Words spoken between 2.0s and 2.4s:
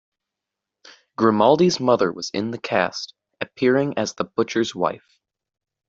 was